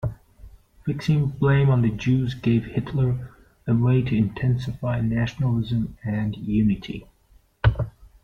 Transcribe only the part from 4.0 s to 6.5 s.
to intensify nationalism and